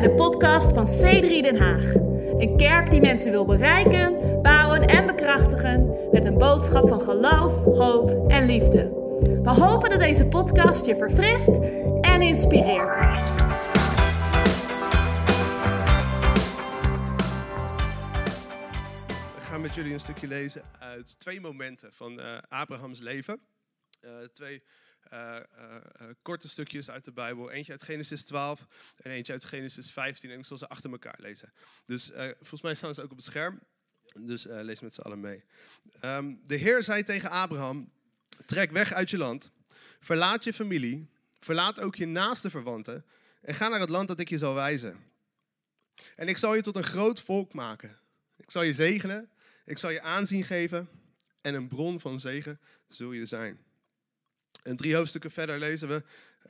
[0.00, 1.94] bij de podcast van C3 Den Haag.
[2.38, 8.30] Een kerk die mensen wil bereiken, bouwen en bekrachtigen met een boodschap van geloof, hoop
[8.30, 8.82] en liefde.
[9.42, 11.48] We hopen dat deze podcast je verfrist
[12.00, 12.96] en inspireert.
[19.36, 23.40] Ik ga met jullie een stukje lezen uit twee momenten van uh, Abrahams leven.
[24.04, 24.62] Uh, twee
[25.12, 25.36] uh,
[26.22, 27.50] korte stukjes uit de Bijbel.
[27.50, 30.30] Eentje uit Genesis 12 en eentje uit Genesis 15.
[30.30, 31.52] En ik zal ze achter elkaar lezen.
[31.84, 33.60] Dus volgens mij staan ze ook op het scherm.
[34.20, 35.44] Dus lees met z'n allen mee.
[36.04, 37.92] Um, de Heer zei tegen Abraham:
[38.46, 39.52] Trek weg uit je land.
[40.00, 41.10] Verlaat je familie.
[41.40, 43.04] Verlaat ook je naaste verwanten.
[43.40, 44.96] En ga naar het land dat ik je zal wijzen.
[46.16, 47.98] En ik zal je tot een groot volk maken.
[48.36, 49.30] Ik zal je zegenen.
[49.64, 50.88] Ik zal je aanzien geven.
[51.40, 53.58] En een bron van zegen zul je zijn.
[54.68, 56.02] En drie hoofdstukken verder lezen we.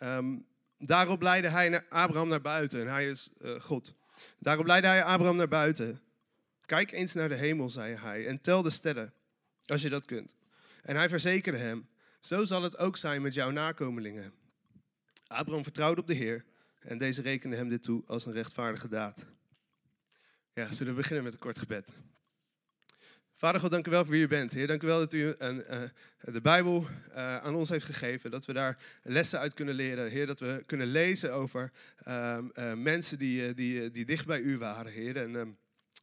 [0.03, 0.47] Um,
[0.79, 2.81] daarop leidde hij Abraham naar buiten.
[2.81, 3.95] En hij is uh, God.
[4.39, 6.01] Daarop leidde hij Abraham naar buiten.
[6.67, 8.27] Kijk eens naar de hemel, zei hij.
[8.27, 9.13] En tel de sterren,
[9.67, 10.37] als je dat kunt.
[10.83, 11.89] En hij verzekerde hem.
[12.21, 14.33] Zo zal het ook zijn met jouw nakomelingen.
[15.27, 16.45] Abraham vertrouwde op de Heer.
[16.79, 19.27] En deze rekende hem dit toe als een rechtvaardige daad.
[20.53, 21.89] Ja, zullen we beginnen met een kort gebed.
[23.39, 24.53] Vader God, dank u wel voor wie u bent.
[24.53, 25.83] Heer, dank u wel dat u een, uh,
[26.21, 28.31] de Bijbel uh, aan ons heeft gegeven.
[28.31, 30.11] Dat we daar lessen uit kunnen leren.
[30.11, 31.71] Heer, dat we kunnen lezen over
[32.09, 32.39] uh,
[32.75, 34.93] mensen die, die, die dicht bij u waren.
[34.93, 35.49] Heer, en ehm,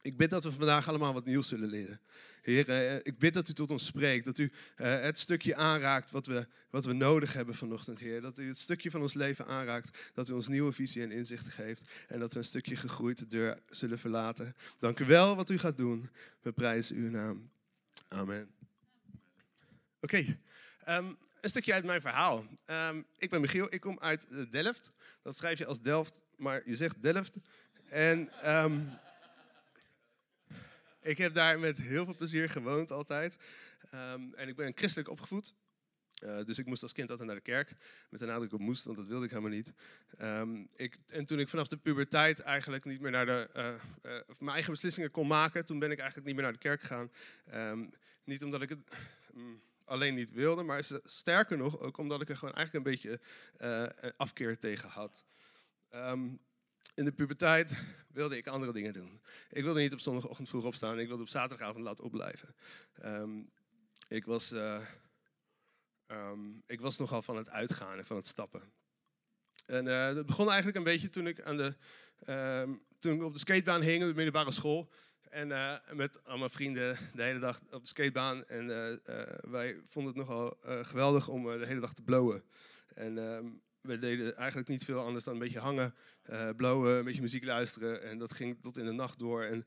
[0.02, 2.00] ik bid dat we vandaag allemaal wat nieuws zullen leren.
[2.42, 4.24] Heer, eh, ik bid dat u tot ons spreekt.
[4.24, 8.20] Dat u eh, het stukje aanraakt wat we, wat we nodig hebben vanochtend, Heer.
[8.20, 9.98] Dat u het stukje van ons leven aanraakt.
[10.14, 11.82] Dat u ons nieuwe visie en inzichten geeft.
[12.08, 14.56] En dat we een stukje gegroeid de deur zullen verlaten.
[14.78, 16.10] Dank u wel wat u gaat doen.
[16.40, 17.50] We prijzen uw naam.
[18.08, 18.50] Amen.
[20.00, 20.38] Oké.
[20.84, 22.46] Ehm, een stukje uit mijn verhaal.
[22.66, 24.92] Um, ik ben Michiel, ik kom uit Delft.
[25.22, 27.36] Dat schrijf je als Delft, maar je zegt Delft.
[27.88, 28.98] En um,
[31.06, 33.36] ik heb daar met heel veel plezier gewoond altijd.
[33.94, 35.54] Um, en ik ben christelijk opgevoed.
[36.24, 37.72] Uh, dus ik moest als kind altijd naar de kerk.
[38.10, 39.72] Met de nadruk op moest, want dat wilde ik helemaal niet.
[40.20, 44.50] Um, ik, en toen ik vanaf de puberteit eigenlijk niet meer naar de, uh, mijn
[44.52, 47.10] eigen beslissingen kon maken, toen ben ik eigenlijk niet meer naar de kerk gegaan.
[47.54, 47.90] Um,
[48.24, 48.78] niet omdat ik het
[49.36, 53.20] um, alleen niet wilde, maar sterker nog, ook omdat ik er gewoon eigenlijk een beetje
[54.16, 55.26] afkeer tegen had
[56.94, 59.20] in de puberteit wilde ik andere dingen doen.
[59.50, 60.98] Ik wilde niet op zondagochtend vroeg opstaan.
[60.98, 62.54] Ik wilde op zaterdagavond laat opblijven.
[63.04, 63.50] Um,
[64.08, 64.86] ik, was, uh,
[66.06, 68.72] um, ik was nogal van het uitgaan en van het stappen.
[69.66, 71.74] En uh, dat begon eigenlijk een beetje toen ik, aan de,
[72.26, 74.90] um, toen ik op de skatebaan hing, op de middelbare school.
[75.30, 78.46] En uh, met al mijn vrienden de hele dag op de skatebaan.
[78.46, 78.66] En
[79.50, 82.44] wij vonden het nogal geweldig om de hele dag te blowen.
[82.94, 83.14] En
[83.86, 85.94] we deden eigenlijk niet veel anders dan een beetje hangen,
[86.30, 88.02] uh, blowen, een beetje muziek luisteren.
[88.02, 89.42] En dat ging tot in de nacht door.
[89.42, 89.66] En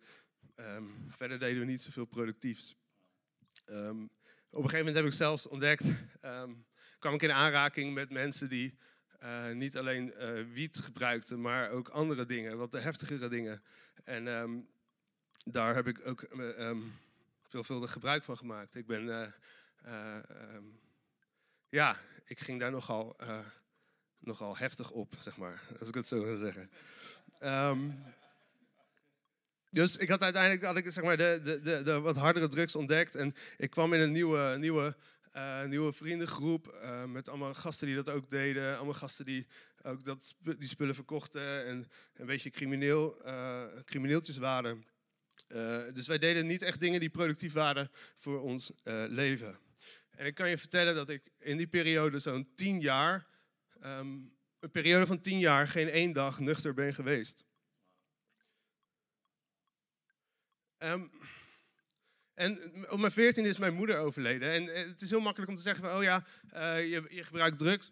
[0.55, 2.75] um, verder deden we niet zoveel productiefs.
[3.65, 4.03] Um,
[4.49, 5.83] op een gegeven moment heb ik zelfs ontdekt,
[6.25, 6.65] um,
[6.99, 8.77] kwam ik in aanraking met mensen die
[9.23, 13.63] uh, niet alleen uh, wiet gebruikten, maar ook andere dingen, wat heftigere dingen.
[14.03, 14.67] En
[15.45, 16.27] daar heb ik ook
[17.43, 18.75] veelvuldig gebruik van gemaakt.
[18.75, 19.33] Ik ben,
[21.69, 23.15] ja, ik ging daar nogal
[24.19, 26.69] nogal heftig op, zeg maar, als ik het zo wil zeggen.
[27.43, 28.03] Um,
[29.71, 32.75] dus ik had uiteindelijk had ik, zeg maar, de, de, de, de, wat hardere drugs
[32.75, 33.15] ontdekt.
[33.15, 34.95] En ik kwam in een nieuwe, nieuwe,
[35.35, 36.79] uh, nieuwe vriendengroep.
[36.83, 38.75] Uh, met allemaal gasten die dat ook deden.
[38.75, 39.47] Allemaal gasten die
[39.83, 41.65] ook dat, die spullen verkochten.
[41.65, 44.85] En een beetje crimineel, uh, crimineeltjes waren.
[45.93, 48.71] dus wij deden niet echt dingen die productief waren voor ons
[49.07, 49.57] leven.
[50.15, 53.27] En ik kan je vertellen dat ik in die periode zo'n tien jaar
[53.83, 57.45] um, een periode van tien jaar geen één dag nuchter ben geweest.
[60.77, 61.11] Um,
[62.33, 64.51] en op mijn veertiende is mijn moeder overleden.
[64.51, 67.23] En eh, het is heel makkelijk om te zeggen van, oh ja, uh, je, je
[67.23, 67.91] gebruikt drugs.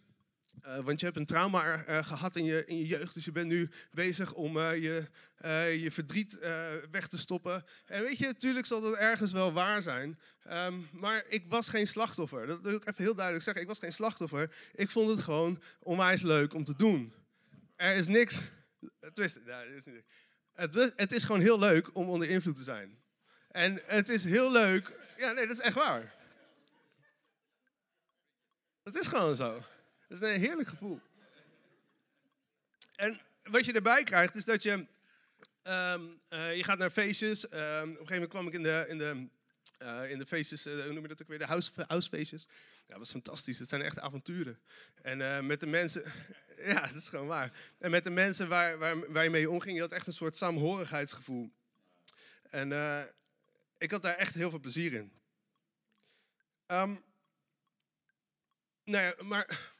[0.65, 3.31] Uh, want je hebt een trauma uh, gehad in je, in je jeugd, dus je
[3.31, 5.09] bent nu bezig om uh, je,
[5.81, 6.39] je verdriet
[6.91, 7.65] weg te stoppen.
[7.85, 10.19] En weet je, natuurlijk zal dat ergens wel waar zijn.
[10.51, 12.47] Um, maar ik was geen slachtoffer.
[12.47, 13.63] Dat wil ik even heel duidelijk zeggen.
[13.63, 14.55] Ik was geen slachtoffer.
[14.73, 17.13] Ik vond het gewoon onwijs leuk om te doen.
[17.75, 18.41] Er is niks.
[19.13, 19.39] Twist,
[19.75, 19.85] is.
[20.53, 22.99] Het, het is gewoon heel leuk om onder invloed te zijn.
[23.51, 24.93] En het is heel leuk.
[25.17, 26.15] Ja, nee, dat is echt waar.
[28.83, 29.63] Dat is gewoon zo.
[30.07, 31.01] Dat is een heerlijk gevoel.
[32.95, 34.71] En wat je erbij krijgt is dat je,
[35.63, 37.43] um, uh, je gaat naar feestjes.
[37.43, 39.27] Um, op een gegeven moment kwam ik in de, in de
[39.77, 42.47] Eh, in de feestjes, eh, hoe noem je dat ook weer, de house, housefeestjes.
[42.49, 43.59] Ja, dat was fantastisch.
[43.59, 44.59] Het zijn echt avonturen.
[45.01, 46.03] En eh, met de mensen,
[46.73, 47.51] ja, dat is gewoon waar.
[47.77, 50.35] En met de mensen waar, waar, waar je mee omging, je had echt een soort
[50.35, 51.51] saamhorigheidsgevoel.
[52.49, 52.71] En
[53.77, 55.11] ik had daar echt heel veel plezier in.
[56.67, 57.03] Um,
[58.83, 59.75] nou ja, maar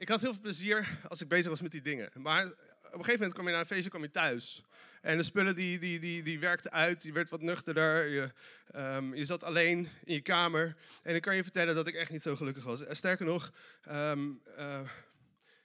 [0.00, 2.10] ik had heel veel plezier als ik bezig was met die dingen.
[2.14, 2.52] Maar op
[2.82, 4.64] een gegeven moment kwam je naar een feestje, kwam je thuis.
[5.00, 8.08] En de spullen die, die, die, die werkten uit, je werd wat nuchterder.
[8.08, 8.32] Je,
[8.76, 10.76] um, je zat alleen in je kamer.
[11.02, 12.82] En ik kan je vertellen dat ik echt niet zo gelukkig was.
[12.88, 13.52] Sterker nog,
[13.88, 14.80] um, uh,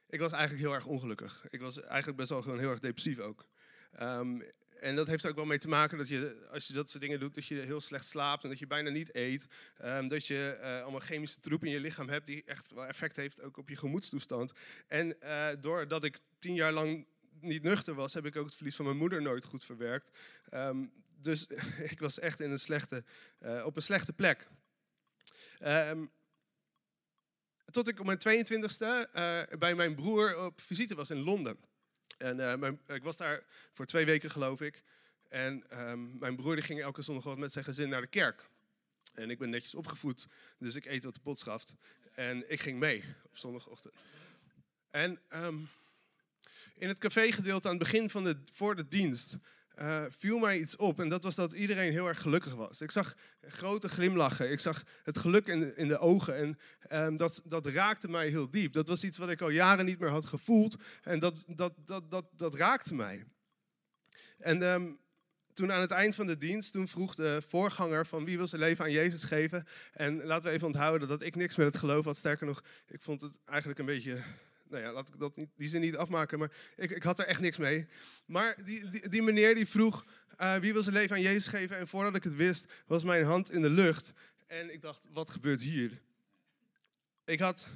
[0.10, 1.46] ik was eigenlijk heel erg ongelukkig.
[1.50, 3.46] Ik was eigenlijk best wel gewoon heel erg depressief ook.
[4.02, 4.44] Um,
[4.80, 7.20] en dat heeft ook wel mee te maken dat je, als je dat soort dingen
[7.20, 9.48] doet, dat je heel slecht slaapt en dat je bijna niet eet.
[9.84, 13.16] Um, dat je uh, allemaal chemische troep in je lichaam hebt die echt wel effect
[13.16, 14.54] heeft ook op je gemoedstoestand.
[14.88, 17.06] En uh, doordat ik tien jaar lang
[17.40, 20.18] niet nuchter was, heb ik ook het verlies van mijn moeder nooit goed verwerkt.
[20.54, 20.92] Um,
[21.22, 21.48] dus
[21.92, 23.04] ik was echt in een slechte,
[23.42, 24.48] uh, op een slechte plek.
[25.64, 26.12] Um,
[27.72, 31.58] tot ik op mijn 22e bij mijn broer op visite was in Londen.
[32.18, 34.84] En mijn, ik was daar voor twee weken, geloof ik.
[35.30, 38.50] En um, mijn broer die ging elke zondag met zijn gezin naar de kerk.
[39.14, 40.28] En ik ben netjes opgevoed,
[40.58, 41.76] dus ik eet wat de pot schaft.
[42.14, 43.94] En ik ging mee op zondagochtend.
[44.90, 45.70] En um,
[46.76, 49.38] in het cafégedeelte aan het begin van de, voor de dienst
[49.80, 51.00] uh, viel mij iets op.
[51.00, 52.82] En dat was dat iedereen heel erg gelukkig was.
[52.82, 54.52] Ik zag grote glimlachen.
[54.52, 56.36] Ik zag het geluk in in de ogen.
[56.36, 56.58] En
[57.06, 58.74] um, dat, dat raakte mij heel diep.
[58.74, 60.76] Dat was iets wat ik al jaren niet meer had gevoeld.
[61.04, 63.24] En dat, dat, dat, dat, dat raakte mij.
[64.38, 65.00] En um,
[65.54, 68.62] toen aan het eind van de dienst, toen vroeg de voorganger van wie wil zijn
[68.62, 69.66] leven aan Jezus geven.
[69.94, 72.18] En laten we even onthouden dat ik niks met het geloof had.
[72.18, 74.18] Sterker nog, ik vond het eigenlijk een beetje
[74.70, 77.26] nou ja, laat ik dat niet, die zin niet afmaken, maar ik, ik had er
[77.26, 77.88] echt niks mee.
[78.26, 80.06] Maar die, die, die meneer die vroeg,
[80.42, 81.78] uh, wie wil zijn leven aan Jezus geven?
[81.78, 84.14] En voordat ik het wist, was mijn hand in de lucht.
[84.48, 86.02] En ik dacht, wat gebeurt hier?
[87.26, 87.68] Ik had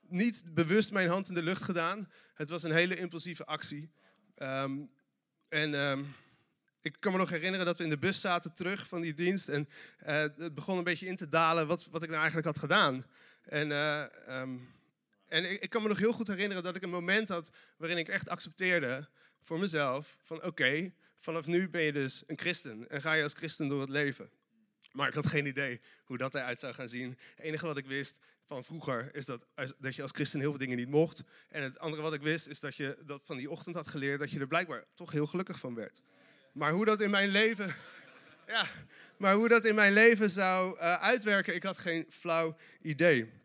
[0.00, 2.10] niet bewust mijn hand in de lucht gedaan.
[2.34, 3.90] Het was een hele impulsieve actie.
[4.36, 4.90] Um,
[5.48, 6.14] en um,
[6.82, 9.48] ik kan me nog herinneren dat we in de bus zaten terug van die dienst.
[9.48, 9.68] En
[10.06, 13.06] uh, het begon een beetje in te dalen wat, wat ik nou eigenlijk had gedaan.
[13.42, 14.68] En uh, um,
[15.32, 18.08] en ik, kan me nog heel goed herinneren dat ik een moment had waarin ik
[18.08, 19.08] echt accepteerde
[19.40, 23.32] voor mezelf van oké, vanaf nu ben je dus een christen en ga je als
[23.32, 24.30] christen door het leven.
[24.92, 27.18] Maar ik had geen idee hoe dat eruit zou gaan zien.
[27.34, 29.46] Het enige wat ik wist van vroeger is dat,
[29.78, 31.22] dat je als christen heel veel dingen niet mocht.
[31.48, 34.18] En het andere wat ik wist is dat je dat van die ochtend had geleerd
[34.18, 36.02] dat je er blijkbaar toch heel gelukkig van werd.
[36.52, 37.74] Maar hoe dat in mijn leven,
[38.46, 38.66] ja,
[39.16, 43.41] maar hoe dat in mijn leven zou uh, uitwerken, ik had geen flauw idee.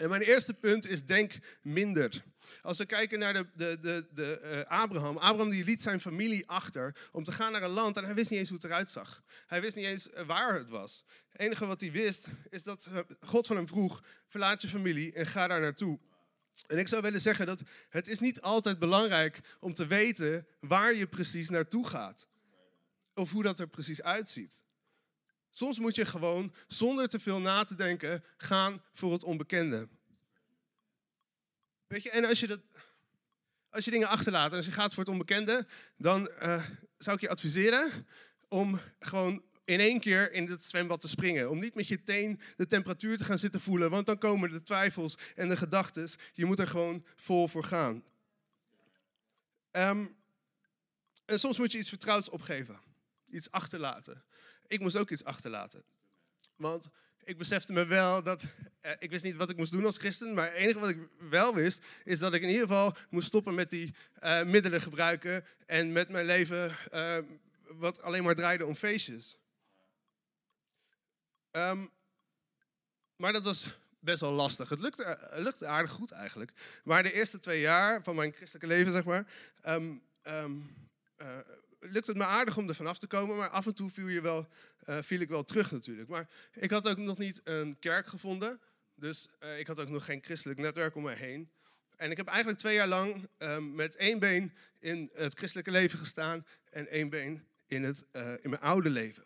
[0.00, 1.32] En mijn eerste punt is denk
[1.62, 2.24] minder.
[2.62, 5.16] Als we kijken naar de, de, de, de uh, Abraham.
[5.16, 8.30] Abraham die liet zijn familie achter om te gaan naar een land en hij wist
[8.30, 9.22] niet eens hoe het eruit zag.
[9.46, 11.04] Hij wist niet eens eh, waar het was.
[11.28, 15.12] Het enige wat hij wist is dat eh, God van hem vroeg, verlaat je familie
[15.12, 15.98] en ga daar naartoe.
[16.66, 20.94] En ik zou willen zeggen dat het is niet altijd belangrijk om te weten waar
[20.94, 22.28] je precies naartoe gaat.
[23.14, 24.62] Of hoe dat er precies uitziet.
[25.50, 29.88] Soms moet je gewoon, zonder te veel na te denken, gaan voor het onbekende.
[31.86, 32.60] Weet je, en als je, dat,
[33.70, 35.66] als je dingen achterlaat en als je gaat voor het onbekende,
[35.96, 36.64] dan uh,
[36.98, 38.06] zou ik je adviseren
[38.48, 41.50] om gewoon in één keer in het zwembad te springen.
[41.50, 44.62] Om niet met je teen de temperatuur te gaan zitten voelen, want dan komen de
[44.62, 46.08] twijfels en de gedachten.
[46.32, 48.04] Je moet er gewoon vol voor gaan.
[49.72, 50.16] Um,
[51.24, 52.80] en soms moet je iets vertrouwds opgeven,
[53.28, 54.24] iets achterlaten
[54.70, 55.84] ik moest ook iets achterlaten.
[56.56, 56.88] Want
[57.24, 58.44] ik besefte me wel dat,
[58.80, 61.08] eh, ik wist niet wat ik moest doen als christen, maar het enige wat ik
[61.18, 65.44] wel wist, is dat ik in ieder geval moest stoppen met die uh, middelen gebruiken
[65.66, 67.18] en met mijn leven uh,
[67.68, 69.36] wat alleen maar draaide om feestjes.
[71.52, 71.90] Um,
[73.16, 74.68] maar dat was best wel lastig.
[74.68, 76.52] Het lukte, lukte, aardig goed eigenlijk.
[76.84, 79.26] Maar de eerste twee jaar van mijn christelijke leven, zeg maar,
[79.66, 80.74] um, um,
[81.80, 84.20] lukt het me aardig om er vanaf te komen, maar af en toe viel, je
[84.20, 84.48] wel,
[84.86, 86.08] uh, viel ik wel terug natuurlijk.
[86.08, 88.60] Maar ik had ook nog niet een kerk gevonden,
[88.94, 91.50] dus uh, ik had ook nog geen christelijk netwerk om me heen.
[91.96, 95.98] En ik heb eigenlijk twee jaar lang um, met één been in het christelijke leven
[95.98, 99.24] gestaan en één been in, het, uh, in mijn oude leven.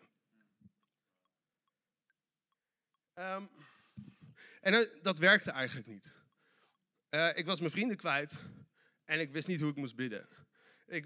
[3.13, 3.49] Um,
[4.61, 6.13] en dat werkte eigenlijk niet.
[7.35, 8.41] ik was mijn vrienden kwijt
[9.05, 10.27] en ik wist niet hoe ik moest bidden.
[10.87, 11.05] Ik,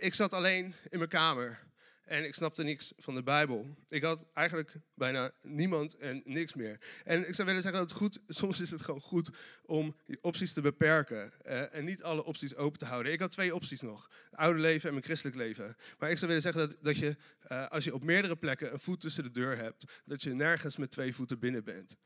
[0.00, 1.68] ik zat alleen in mijn kamer.
[2.10, 3.76] En ik snapte niks van de Bijbel.
[3.88, 6.78] Ik had eigenlijk bijna niemand en niks meer.
[7.04, 9.30] En ik zou willen zeggen dat het goed, soms is het gewoon goed
[9.62, 11.32] om die opties te beperken.
[11.46, 13.12] Uh, en niet alle opties open te houden.
[13.12, 14.10] Ik had twee opties nog.
[14.30, 15.76] Het oude leven en mijn christelijk leven.
[15.98, 17.16] Maar ik zou willen zeggen dat, dat je,
[17.52, 20.76] uh, als je op meerdere plekken een voet tussen de deur hebt, dat je nergens
[20.76, 21.96] met twee voeten binnen bent.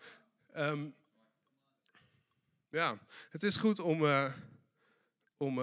[0.57, 0.95] Um,
[2.71, 2.99] ja,
[3.31, 4.33] het is goed om, uh,
[5.37, 5.59] om,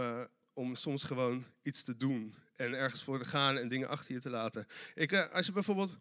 [0.54, 4.22] om soms gewoon iets te doen en ergens voor te gaan en dingen achter je
[4.22, 4.68] te laten.
[4.94, 5.98] Ik, uh, als je bijvoorbeeld,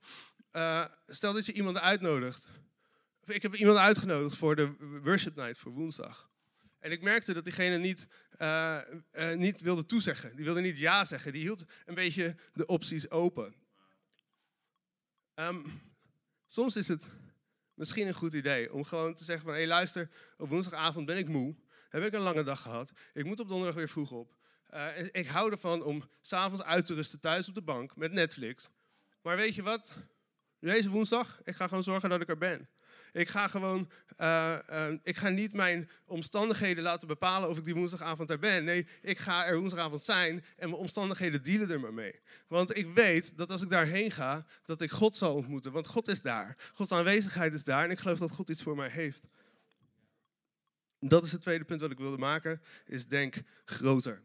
[1.07, 2.47] stel dat je iemand uitnodigt.
[3.25, 6.31] Ik heb iemand uitgenodigd voor de worship night voor woensdag.
[6.79, 8.07] En ik merkte dat diegene niet,
[9.37, 10.37] niet wilde toezeggen.
[10.37, 11.33] Die wilde niet ja zeggen.
[11.33, 13.55] Die hield een beetje de opties open.
[15.35, 15.81] Um,
[16.47, 17.07] soms is het
[17.75, 19.53] misschien een goed idee om gewoon te zeggen van...
[19.53, 21.57] hé hey, luister, op woensdagavond ben ik moe.
[21.89, 22.93] Heb ik een lange dag gehad.
[23.13, 24.39] Ik moet op donderdag weer vroeg op.
[24.75, 28.69] Uh, ik hou ervan om s'avonds uit te rusten thuis op de bank met Netflix.
[29.23, 29.93] Maar weet je wat?
[30.61, 32.69] Deze woensdag, ik ga gewoon zorgen dat ik er ben.
[33.13, 37.75] Ik ga gewoon, uh, uh, ik ga niet mijn omstandigheden laten bepalen of ik die
[37.75, 38.65] woensdagavond er ben.
[38.65, 42.21] Nee, ik ga er woensdagavond zijn en mijn omstandigheden dealen er maar mee.
[42.47, 45.73] Want ik weet dat als ik daarheen ga, dat ik God zal ontmoeten.
[45.73, 46.57] Want God is daar.
[46.75, 49.27] Gods aanwezigheid is daar en ik geloof dat God iets voor mij heeft.
[50.99, 54.23] Dat is het tweede punt wat ik wilde maken, is denk groter.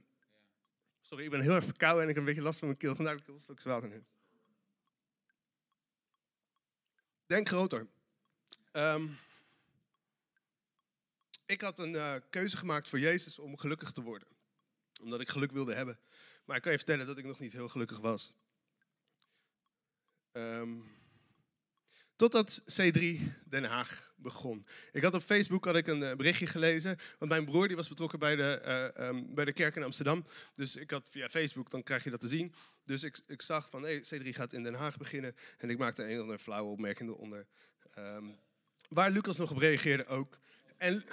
[1.06, 2.96] Sorry, ik ben heel erg verkouden en ik heb een beetje last van mijn keel.
[2.96, 4.06] Vandaar dat ik heel slokjes water neem.
[7.26, 7.88] Denk groter.
[8.72, 9.18] Um,
[11.46, 14.28] ik had een uh, keuze gemaakt voor Jezus om gelukkig te worden.
[15.02, 16.00] Omdat ik geluk wilde hebben.
[16.46, 18.34] Maar ik kan je vertellen dat ik nog niet heel gelukkig was.
[20.32, 20.95] Um,
[22.16, 24.66] totdat C3 Den Haag begon.
[24.92, 26.98] Ik had op Facebook had ik een uh, berichtje gelezen.
[27.20, 28.62] Want mijn broer die was betrokken bij de,
[28.98, 30.26] uh, um, bij de kerk in Amsterdam.
[30.54, 32.54] Dus ik had via Facebook, dan krijg je dat te zien.
[32.86, 35.36] Dus ik, ik zag van hey, C3 gaat in Den Haag beginnen.
[35.58, 37.48] En ik maakte een of andere flauwe opmerking eronder.
[37.98, 38.38] Um,
[38.90, 40.38] Waar Lucas nog op reageerde ook.
[40.78, 41.04] En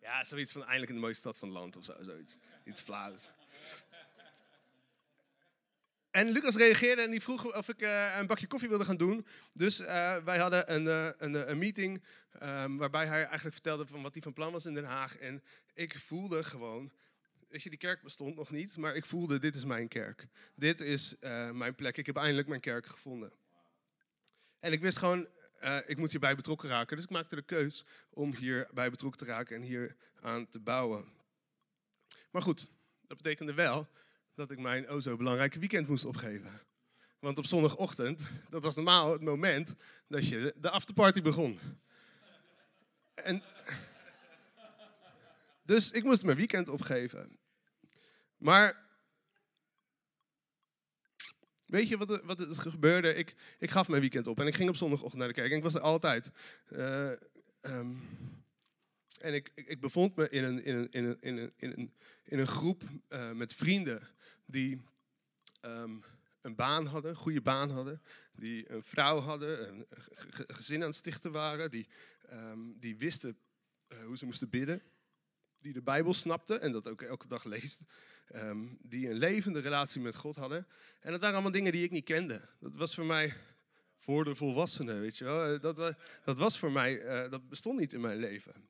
[0.00, 2.36] ja, zoiets van eindelijk in de mooiste stad van het land of zo, zoiets.
[2.64, 3.30] Iets flauws.
[6.12, 9.26] En Lucas reageerde en die vroeg of ik uh, een bakje koffie wilde gaan doen.
[9.52, 12.02] Dus uh, wij hadden een, uh, een, een, meeting
[12.42, 15.16] um, waarbij hij eigenlijk vertelde van wat hij van plan was in Den Haag.
[15.16, 15.42] En
[15.74, 16.92] ik voelde gewoon,
[17.48, 20.26] weet je, die kerk bestond nog niet, maar ik voelde dit is mijn kerk.
[20.54, 21.16] Dit is
[21.52, 21.96] mijn plek.
[21.96, 23.32] Ik heb eindelijk mijn kerk gevonden.
[24.60, 25.28] En ik wist gewoon,
[25.86, 26.96] ik moet hierbij betrokken raken.
[26.96, 31.04] Dus ik maakte de keus om hierbij betrokken te raken en hier aan te bouwen.
[32.30, 32.68] Maar goed,
[33.06, 33.88] dat betekende wel
[34.34, 36.60] dat ik mijn o zo belangrijke weekend moest opgeven.
[37.18, 39.74] Want op zondagochtend, dat was normaal het moment
[40.08, 41.58] dat je de afterparty begon.
[43.14, 43.42] En,
[45.62, 47.38] dus ik moest mijn weekend opgeven.
[48.36, 48.90] Maar
[51.72, 53.14] Weet je wat er, wat er gebeurde?
[53.14, 55.50] Ik, ik gaf mijn weekend op en ik ging op zondagochtend naar de kerk.
[55.50, 56.30] En ik was er altijd.
[56.70, 57.10] Uh,
[57.60, 58.08] um,
[59.20, 61.92] en ik, ik, bevond me in een, in een, in een, in een,
[62.24, 64.08] in een, groep uh, met vrienden
[64.46, 64.80] die
[65.60, 66.02] um,
[66.40, 68.02] een baan hadden, goede baan hadden.
[68.32, 69.86] Die een vrouw hadden, een
[70.46, 71.70] gezin aan het stichten waren.
[71.70, 71.88] Die,
[72.32, 73.38] um, die wisten
[73.88, 74.82] uh, hoe ze moesten bidden.
[75.58, 77.84] Die de Bijbel snapten en dat ook elke dag leest.
[78.34, 80.66] Um, die een levende relatie met God hadden.
[81.00, 82.48] En dat waren allemaal dingen die ik niet kende.
[82.60, 83.34] Dat was voor mij
[83.96, 85.60] voor de volwassenen, weet je wel.
[85.60, 88.68] Dat, dat was voor mij, dat bestond niet in mijn leven.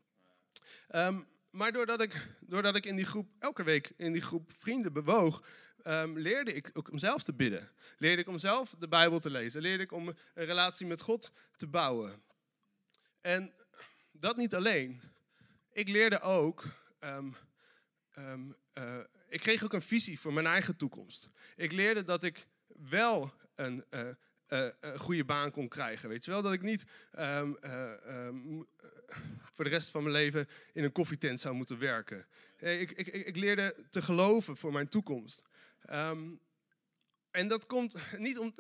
[0.95, 4.93] Um, maar doordat ik, doordat ik in die groep, elke week in die groep vrienden
[4.93, 5.43] bewoog,
[5.87, 7.71] um, leerde ik ook om zelf te bidden.
[7.99, 9.63] Leerde ik om zelf de Bijbel te lezen.
[9.63, 12.23] Leerde ik om een relatie met God te bouwen.
[13.21, 13.53] En
[14.13, 15.01] dat niet alleen.
[15.73, 16.65] Ik leerde ook
[17.01, 17.37] um,
[18.19, 21.29] um, uh, ik kreeg ook een visie voor mijn eigen toekomst.
[21.57, 24.01] Ik leerde dat ik wel een, uh,
[24.49, 26.09] uh, een goede baan kon krijgen.
[26.09, 26.85] Weet je wel, dat ik niet
[29.53, 32.27] voor de rest van mijn leven in een koffietent zou moeten werken.
[32.59, 35.43] Ik, ik, ik leerde te geloven voor mijn toekomst.
[35.91, 36.41] Um,
[37.33, 38.53] en dat, komt niet om,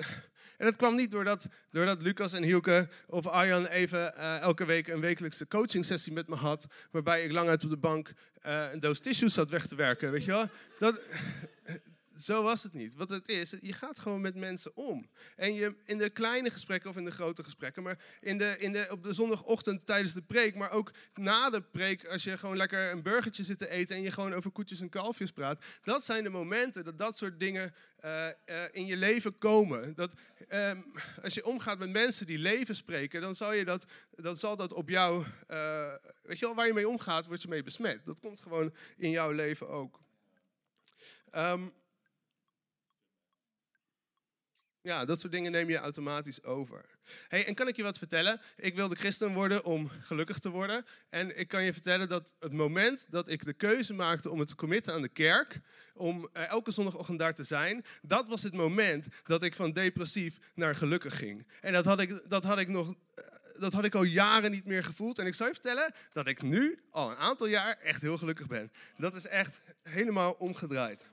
[0.58, 4.88] en dat kwam niet doordat, doordat Lucas en Hielke of Arjan even uh, elke week
[4.88, 6.66] een wekelijkse coaching sessie met me had.
[6.90, 8.12] Waarbij ik lang uit op de bank
[8.46, 10.10] uh, een doos tissues zat weg te werken.
[10.10, 10.48] Weet je wel?
[10.78, 11.00] Dat,
[12.22, 12.94] zo was het niet.
[12.94, 15.08] Wat het is, je gaat gewoon met mensen om.
[15.36, 18.72] En je in de kleine gesprekken of in de grote gesprekken, maar in de, in
[18.72, 22.56] de, op de zondagochtend tijdens de preek, maar ook na de preek, als je gewoon
[22.56, 25.64] lekker een burgertje zit te eten en je gewoon over koetjes en kalfjes praat.
[25.82, 27.74] Dat zijn de momenten dat dat soort dingen
[28.04, 29.94] uh, uh, in je leven komen.
[29.94, 30.12] Dat,
[30.48, 34.72] um, als je omgaat met mensen die leven spreken, dan zal, je dat, zal dat
[34.72, 38.06] op jou, uh, weet je wel, waar je mee omgaat, wordt je mee besmet.
[38.06, 40.00] Dat komt gewoon in jouw leven ook.
[41.34, 41.72] Um,
[44.82, 46.84] Ja, dat soort dingen neem je automatisch over.
[47.28, 48.40] Hey, en kan ik je wat vertellen?
[48.56, 50.84] Ik wilde christen worden om gelukkig te worden.
[51.10, 54.48] En ik kan je vertellen dat het moment dat ik de keuze maakte om het
[54.48, 55.60] te committen aan de kerk,
[55.94, 60.38] om eh, elke zondagochtend daar te zijn, dat was het moment dat ik van depressief
[60.54, 61.46] naar gelukkig ging.
[61.60, 63.24] En dat had ik, dat had ik nog eh,
[63.58, 65.18] dat had ik al jaren niet meer gevoeld.
[65.18, 68.46] En ik zou je vertellen dat ik nu al een aantal jaar echt heel gelukkig
[68.46, 68.72] ben.
[68.96, 71.10] Dat is echt helemaal omgedraaid.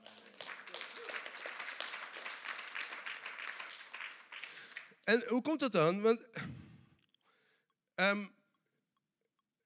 [5.10, 6.00] En hoe komt dat dan?
[6.00, 6.26] Want
[7.94, 8.26] ehm,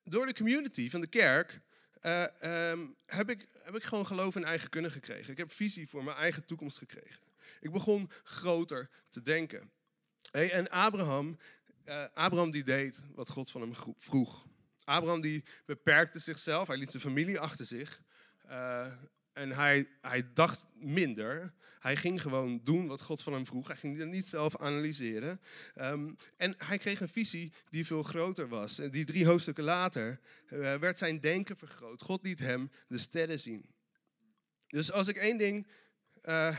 [0.03, 1.61] door de community van de kerk
[2.01, 5.33] eh, ehm, heb, ik, heb ik gewoon geloof in eigen kunnen gekregen.
[5.33, 7.23] Ik heb visie voor mijn eigen toekomst gekregen.
[7.61, 9.71] Ik begon groter te denken.
[10.31, 11.39] Hey, en Abraham,
[11.85, 14.47] uh, Abraham die deed wat God van hem vroeg.
[14.85, 18.01] Abraham die beperkte zichzelf, hij liet zijn familie achter zich.
[18.47, 18.93] Uh,
[19.35, 21.53] en hij, hij dacht minder.
[21.79, 23.67] Hij ging gewoon doen wat God van hem vroeg.
[23.67, 25.41] Hij ging het niet zelf analyseren.
[25.75, 28.79] Ehm, en hij kreeg een visie die veel groter was.
[28.79, 30.21] En die drie hoofdstukken later
[30.53, 32.03] uh, werd zijn denken vergroot.
[32.03, 33.67] God liet hem de sterren zien.
[34.67, 35.67] Dus als ik één ding
[36.25, 36.59] uh,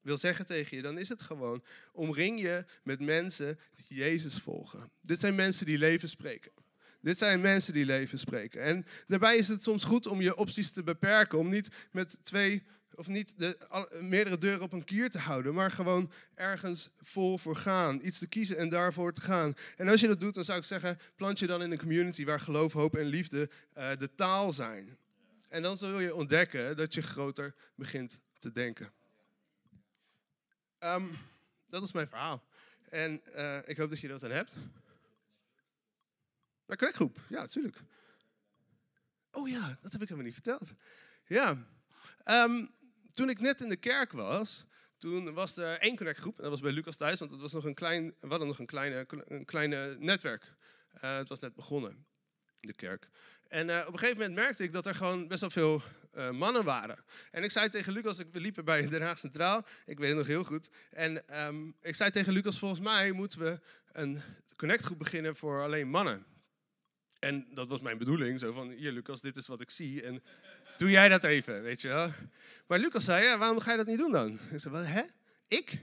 [0.00, 4.90] wil zeggen tegen je, dan is het gewoon: omring je met mensen die Jezus volgen.
[5.00, 6.52] Dit zijn mensen die leven spreken.
[7.00, 8.62] Dit zijn mensen die leven spreken.
[8.62, 11.38] En daarbij is het soms goed om je opties te beperken.
[11.38, 12.62] Om niet met twee
[12.94, 13.56] of niet de,
[14.00, 15.54] meerdere deuren op een kier te houden.
[15.54, 18.00] Maar gewoon ergens vol voor gaan.
[18.02, 19.54] Iets te kiezen en daarvoor te gaan.
[19.76, 22.24] En als je dat doet, dan zou ik zeggen, plant je dan in een community
[22.24, 24.96] waar geloof, hoop en liefde uh, de taal zijn.
[25.48, 28.92] En dan zul je ontdekken dat je groter begint te denken.
[30.80, 31.10] Um,
[31.68, 32.42] dat is mijn verhaal.
[32.88, 34.52] En uh, ik hoop dat je dat dan hebt.
[36.70, 37.76] Naar connectgroep, ja, natuurlijk.
[39.30, 40.72] Oh ja, dat heb ik helemaal niet verteld.
[41.26, 41.66] Ja,
[42.24, 42.70] um,
[43.12, 44.66] toen ik net in de kerk was,
[44.98, 46.36] toen was er één connectgroep.
[46.36, 48.58] En dat was bij Lucas thuis, want het was nog een klein, we hadden nog
[48.58, 50.54] een kleine, een kleine netwerk.
[51.04, 52.06] Uh, het was net begonnen,
[52.58, 53.08] de kerk.
[53.48, 55.82] En uh, op een gegeven moment merkte ik dat er gewoon best wel veel
[56.14, 57.04] uh, mannen waren.
[57.30, 60.26] En ik zei tegen Lucas, we liepen bij Den Haag Centraal, ik weet het nog
[60.26, 60.70] heel goed.
[60.90, 63.60] En um, ik zei tegen Lucas, volgens mij moeten we
[63.92, 64.22] een
[64.56, 66.26] connectgroep beginnen voor alleen mannen.
[67.20, 70.22] En dat was mijn bedoeling, zo van, hier Lucas, dit is wat ik zie en
[70.76, 72.10] doe jij dat even, weet je wel.
[72.66, 74.38] Maar Lucas zei, ja, waarom ga je dat niet doen dan?
[74.52, 75.02] Ik zei, wat, hè?
[75.48, 75.78] Ik?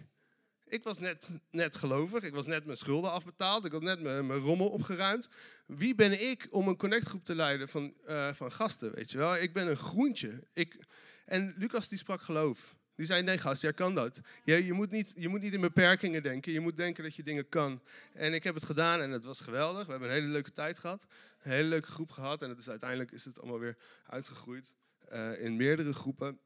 [0.67, 4.27] Ik was net, net gelovig, ik was net mijn schulden afbetaald, ik had net mijn,
[4.27, 5.29] mijn rommel opgeruimd.
[5.65, 9.35] Wie ben ik om een connectgroep te leiden van, uh, van gasten, weet je wel?
[9.35, 10.43] Ik ben een groentje.
[10.53, 10.77] Ik,
[11.25, 12.75] en Lucas die sprak geloof.
[12.97, 14.19] Die zei, nee gast, jij kan dat.
[14.43, 16.51] Je, je, moet niet, je moet niet in beperkingen denken.
[16.51, 17.81] Je moet denken dat je dingen kan.
[18.13, 19.85] En ik heb het gedaan en het was geweldig.
[19.85, 21.05] We hebben een hele leuke tijd gehad.
[21.43, 22.41] Een hele leuke groep gehad.
[22.41, 24.73] En het is, uiteindelijk is het allemaal weer uitgegroeid
[25.11, 26.39] uh, in meerdere groepen.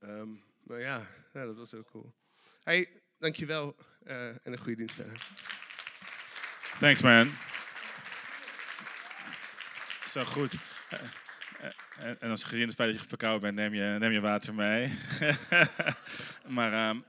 [0.00, 2.14] Um, maar ja, ja, dat was heel cool.
[2.62, 5.26] Hey, dankjewel uh, en een goede dienst verder.
[6.78, 7.32] Thanks man.
[10.04, 10.54] Zo goed.
[12.00, 14.54] En, en als gezien het feit dat je verkouden bent, neem je, neem je water
[14.54, 14.92] mee.
[16.56, 17.04] maar, um,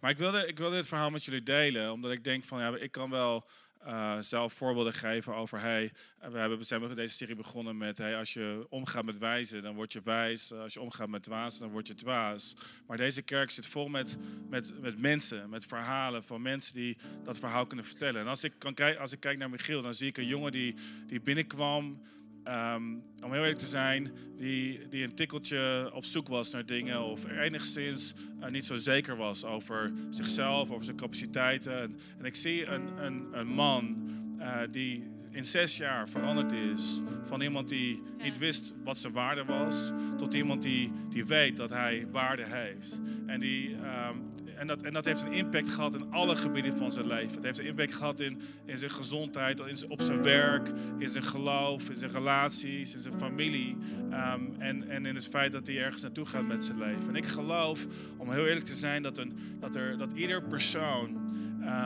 [0.00, 2.76] maar ik, wilde, ik wilde dit verhaal met jullie delen, omdat ik denk van ja,
[2.76, 3.46] ik kan wel
[3.86, 5.92] uh, zelf voorbeelden geven over hey,
[6.30, 10.00] we hebben, deze serie begonnen met hey, als je omgaat met wijzen, dan word je
[10.00, 10.52] wijs.
[10.52, 12.56] Als je omgaat met dwaas, dan word je dwaas.
[12.86, 17.38] Maar deze kerk zit vol met, met, met mensen, met verhalen van mensen die dat
[17.38, 18.20] verhaal kunnen vertellen.
[18.20, 20.74] En als ik, kan, als ik kijk naar Michiel, dan zie ik een jongen die,
[21.06, 22.00] die binnenkwam
[22.44, 27.02] Um, om heel eerlijk te zijn, die, die een tikkeltje op zoek was naar dingen
[27.02, 31.80] of enigszins uh, niet zo zeker was over zichzelf, over zijn capaciteiten.
[31.80, 33.96] En, en ik zie een, een, een man
[34.38, 39.44] uh, die in zes jaar veranderd is van iemand die niet wist wat zijn waarde
[39.44, 43.00] was, tot iemand die, die weet dat hij waarde heeft.
[43.26, 46.90] En die, um, en, dat, en dat heeft een impact gehad in alle gebieden van
[46.90, 47.34] zijn leven.
[47.34, 51.08] Het heeft een impact gehad in, in zijn gezondheid, in zijn, op zijn werk, in
[51.08, 53.76] zijn geloof, in zijn relaties, in zijn familie.
[54.10, 57.08] Um, en, en in het feit dat hij ergens naartoe gaat met zijn leven.
[57.08, 61.16] En ik geloof, om heel eerlijk te zijn, dat, een, dat, er, dat ieder persoon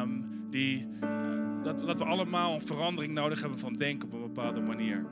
[0.01, 0.89] um, die.
[1.63, 5.07] dat, dat we allemaal een verandering nodig hebben van denken op een bepaalde manier.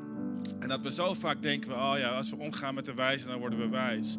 [0.59, 3.39] En dat we zo vaak denken, oh ja, als we omgaan met de wijze, dan
[3.39, 4.17] worden we wijs.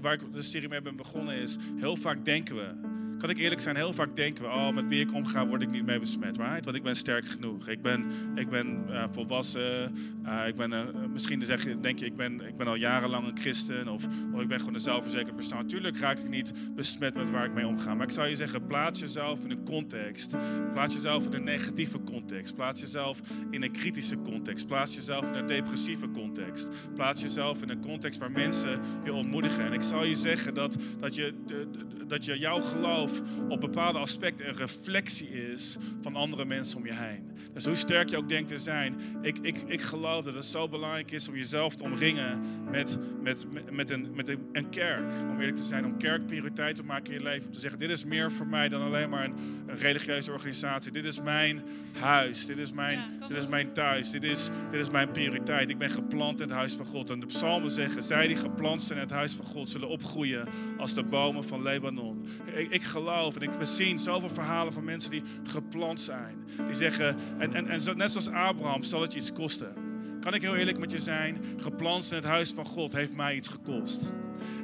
[0.00, 2.91] Waar ik de serie mee ben begonnen is, heel vaak denken we,
[3.22, 5.70] kan ik eerlijk zijn, heel vaak denken we, oh, met wie ik omga, word ik
[5.70, 6.64] niet mee besmet, right?
[6.64, 7.68] Want ik ben sterk genoeg.
[7.68, 8.04] Ik ben,
[8.34, 9.96] ik ben uh, volwassen.
[10.24, 10.80] Uh, ik ben, uh,
[11.12, 13.88] misschien zeg denk je, ik ben, ik ben al jarenlang een christen.
[13.88, 15.58] Of, of ik ben gewoon een zelfverzekerd persoon.
[15.58, 17.94] Natuurlijk raak ik niet besmet met waar ik mee omga.
[17.94, 20.36] Maar ik zou je zeggen, plaats jezelf in een context.
[20.72, 22.54] Plaats jezelf in een negatieve context.
[22.54, 24.66] Plaats jezelf in een kritische context.
[24.66, 26.70] Plaats jezelf in een depressieve context.
[26.94, 29.64] Plaats jezelf in een context waar mensen je ontmoedigen.
[29.64, 31.34] En ik zal je zeggen dat, dat, je,
[32.06, 36.86] dat je jouw geloof jezelf op bepaalde aspecten een reflectie is van andere mensen om
[36.86, 37.30] je heen.
[37.52, 40.68] Dus hoe sterk je ook denkt te zijn, ik, ik, ik geloof dat het zo
[40.68, 45.04] belangrijk is om jezelf te omringen met, met, met, een, met een, een kerk.
[45.30, 47.46] Om eerlijk te zijn, om kerk prioriteit te maken in je leven.
[47.46, 49.34] Om te zeggen, dit is meer voor mij dan alleen maar een,
[49.66, 50.92] een religieuze organisatie.
[50.92, 51.62] Dit is mijn
[52.00, 55.70] huis, dit is mijn, dit is mijn thuis, dit is, dit is mijn prioriteit.
[55.70, 57.10] Ik ben geplant in het huis van God.
[57.10, 60.48] En de psalmen zeggen, zij die geplant zijn in het huis van God zullen opgroeien
[60.78, 62.26] als de bomen van Lebanon.
[62.54, 63.01] Ik, ik geloof
[63.38, 66.44] ik, we zien zoveel verhalen van mensen die geplant zijn.
[66.66, 69.72] Die zeggen, en, en, en net zoals Abraham zal het je iets kosten.
[70.20, 71.38] Kan ik heel eerlijk met je zijn?
[71.56, 74.12] Geplant in het huis van God heeft mij iets gekost.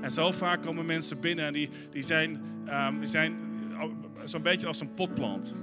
[0.01, 2.41] En zo vaak komen mensen binnen en die, die zijn,
[2.99, 3.37] die zijn
[4.25, 5.55] zo'n beetje als een potplant.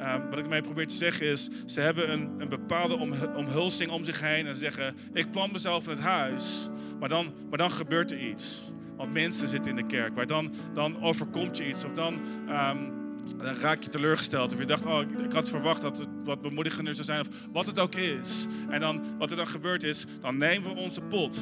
[0.00, 3.90] Um, wat ik mee probeer te zeggen is, ze hebben een, een bepaalde om, omhulsing
[3.90, 7.70] om zich heen en zeggen, ik plant mezelf in het huis, maar dan, maar dan
[7.70, 8.72] gebeurt er iets.
[8.98, 12.14] Want mensen zitten in de kerk, waar dan, dan overkomt je iets of dan,
[12.48, 12.92] um,
[13.36, 14.52] dan raak je teleurgesteld.
[14.52, 17.28] Of je dacht, oh, ik, ik had verwacht dat het wat bemoedigender zou zijn, of
[17.52, 18.46] wat het ook is.
[18.68, 21.40] En dan, wat er dan gebeurt is, dan nemen we onze pot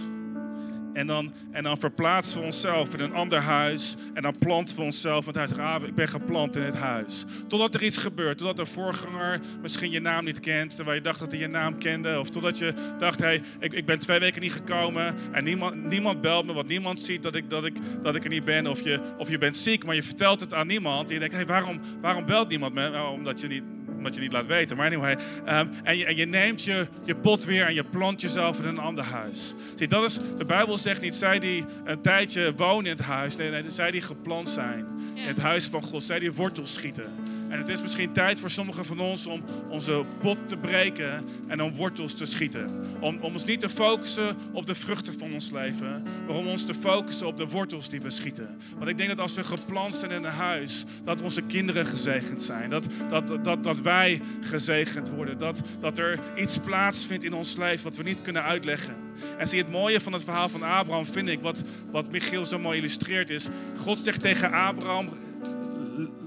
[0.97, 3.97] en dan, en dan verplaatsen we onszelf in een ander huis.
[4.15, 5.83] En dan planten we onszelf in het huis.
[5.83, 7.25] Ik ben geplant in het huis.
[7.49, 8.39] Totdat er iets gebeurt.
[8.39, 10.77] Totdat de voorganger misschien je naam niet kent.
[10.77, 12.19] Terwijl je dacht dat hij je naam kende.
[12.21, 15.15] Of totdat je dacht, hey, ik, ik ben twee weken niet gekomen.
[15.33, 16.53] En niemand, niemand belt me.
[16.53, 18.67] Want niemand ziet dat ik, dat, ik, dat ik er niet ben.
[18.67, 21.09] Of je, of je bent ziek, maar je vertelt het aan niemand.
[21.09, 22.89] En je denkt, hey, waarom, waarom belt niemand me?
[22.89, 23.63] Nou, omdat je niet
[24.07, 24.77] omdat je niet laat weten.
[24.77, 28.21] Maar anyway, um, en, je, en, je, neemt je, je pot weer en je plant
[28.21, 29.55] jezelf in een ander huis.
[29.75, 33.37] Zie, dat is, de Bijbel zegt niet, zij die een tijdje wonen in het huis.
[33.37, 36.03] Nee, nee, zij die geplant zijn in het huis van God.
[36.03, 37.13] Zij die wortels schieten.
[37.49, 41.63] En het is misschien tijd voor sommigen van ons om onze pot te breken en
[41.63, 42.67] om wortels te schieten.
[43.01, 46.65] Om, om ons niet te focussen op de vruchten van ons leven, maar om ons
[46.65, 48.57] te focussen op de wortels die we schieten.
[48.77, 52.43] Want ik denk dat als we geplant zijn in een huis, dat onze kinderen gezegend
[52.43, 52.71] zijn.
[52.71, 55.39] Dat, dat, dat, dat wij gezegend worden.
[55.39, 58.95] Dat, dat er iets plaatsvindt in ons leven wat we niet kunnen uitleggen.
[59.39, 62.59] En zie het mooie van het verhaal van Abraham, vind ik, wat, wat Michiel zo
[62.59, 65.09] mooi illustreert, is: God zegt tegen Abraham: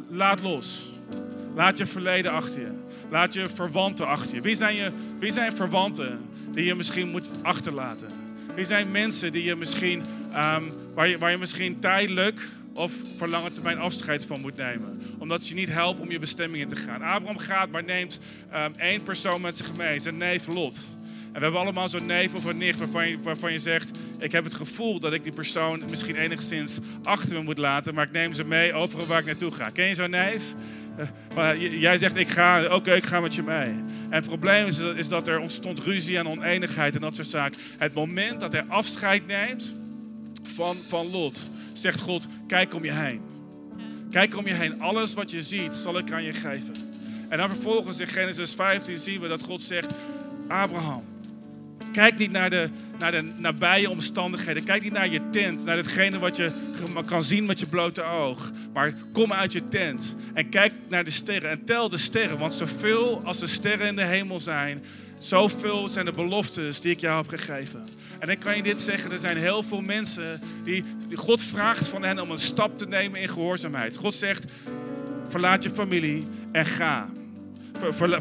[0.10, 0.99] laat los.
[1.56, 2.72] Laat je verleden achter je.
[3.10, 4.42] Laat je verwanten achter je.
[4.42, 6.20] Wie zijn, je, wie zijn verwanten
[6.52, 8.08] die je misschien moet achterlaten?
[8.56, 10.04] Wie zijn mensen die je misschien,
[10.36, 15.02] um, waar, je, waar je misschien tijdelijk of voor lange termijn afscheid van moet nemen.
[15.18, 17.02] Omdat ze je niet helpen om je bestemming in te gaan.
[17.02, 18.20] Abraham gaat, maar neemt
[18.54, 20.78] um, één persoon met zich mee, zijn neef Lot.
[21.32, 24.32] En we hebben allemaal zo'n neef of een nicht waarvan je, waarvan je zegt: Ik
[24.32, 28.12] heb het gevoel dat ik die persoon misschien enigszins achter me moet laten, maar ik
[28.12, 29.70] neem ze mee overal waar ik naartoe ga.
[29.70, 30.54] Ken je zo'n neef?
[31.36, 33.68] Maar jij zegt, ik ga, oké, ik ga met je mee.
[34.10, 37.62] En het probleem is, is dat er ontstond ruzie en oneenigheid en dat soort zaken.
[37.78, 39.76] Het moment dat hij afscheid neemt
[40.44, 43.22] van, van Lot, zegt God, kijk om je heen.
[44.12, 44.82] Kijk om je heen.
[44.82, 46.74] Alles wat je ziet, zal ik aan je geven.
[47.30, 49.96] En dan vervolgens in Genesis 15 zien we dat God zegt,
[50.48, 51.04] Abraham,
[51.92, 54.64] Kijk niet naar de, naar de nabije omstandigheden.
[54.64, 56.52] Kijk niet naar je tent, naar hetgene wat je
[57.06, 58.52] kan zien met je blote oog.
[58.74, 62.38] Maar kom uit je tent en kijk naar de sterren en tel de sterren.
[62.38, 64.84] Want zoveel als de sterren in de hemel zijn,
[65.18, 67.84] zoveel zijn de beloftes die ik jou heb gegeven.
[68.20, 72.04] En ik kan je dit zeggen, er zijn heel veel mensen die God vraagt van
[72.04, 73.98] hen om een stap te nemen in gehoorzaamheid.
[73.98, 74.52] God zegt,
[75.30, 77.10] verlaat je familie en ga.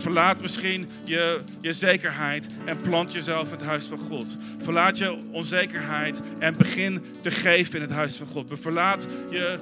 [0.00, 4.36] Verlaat misschien je, je zekerheid en plant jezelf in het huis van God.
[4.62, 8.50] Verlaat je onzekerheid en begin te geven in het huis van God.
[8.60, 9.58] Verlaat je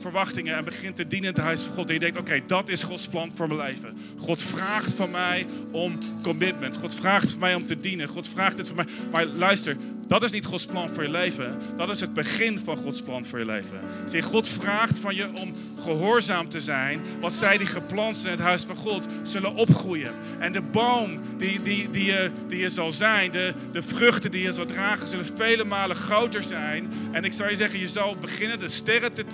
[0.00, 1.88] verwachtingen en begin te dienen in het huis van God.
[1.88, 3.96] En je denkt, oké, dat is Gods plan voor mijn leven.
[4.18, 6.76] God vraagt van mij om commitment.
[6.76, 8.08] God vraagt van mij om te dienen.
[8.08, 8.86] God vraagt het van mij.
[9.10, 11.58] Maar luister, dat is niet Gods plan voor je leven.
[11.76, 13.80] Dat is het begin van Gods plan voor je leven.
[14.04, 17.00] Zie, God vraagt van je om gehoorzaam te zijn.
[17.20, 20.14] Wat zij die geplant in het huis van God zullen opgroeien.
[20.38, 24.42] En de boom die, die, die, je, die je zal zijn, de, de vruchten die
[24.42, 26.92] je zal dragen, zullen vele malen groter zijn.
[27.12, 29.24] En ik zou je zeggen, je zal beginnen de sterren te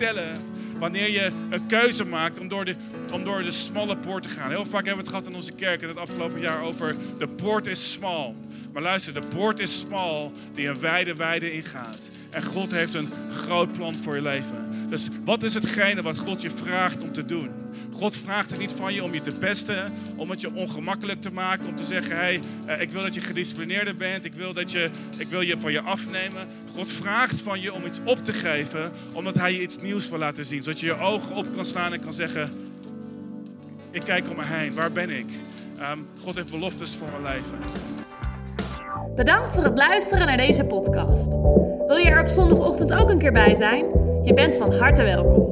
[0.79, 2.75] wanneer je een keuze maakt om door, de,
[3.13, 4.51] om door de smalle poort te gaan.
[4.51, 7.29] Heel vaak hebben we het gehad in onze kerk in het afgelopen jaar over de
[7.29, 8.35] poort is smal.
[8.73, 11.99] Maar luister, de poort is smal die een wijde weide ingaat.
[12.31, 14.89] En God heeft een groot plan voor je leven.
[14.89, 17.51] Dus wat is hetgene wat God je vraagt om te doen?
[18.03, 21.33] God vraagt het niet van je om je te pesten, om het je ongemakkelijk te
[21.33, 24.71] maken, om te zeggen: hé, hey, ik wil dat je gedisciplineerder bent, ik wil, dat
[24.71, 26.47] je, ik wil je van je afnemen.
[26.75, 30.19] God vraagt van je om iets op te geven, omdat Hij je iets nieuws wil
[30.19, 30.63] laten zien.
[30.63, 32.51] Zodat je je ogen op kan slaan en kan zeggen:
[33.91, 35.27] Ik kijk om me heen, waar ben ik?
[35.81, 37.59] Um, God heeft beloftes voor mijn leven.
[39.15, 41.29] Bedankt voor het luisteren naar deze podcast.
[41.87, 43.85] Wil je er op zondagochtend ook een keer bij zijn?
[44.23, 45.51] Je bent van harte welkom.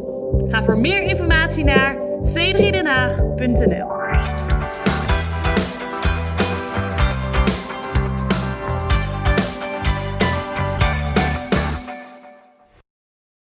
[0.51, 4.50] Ga voor meer informatie naar c3denhaag.nl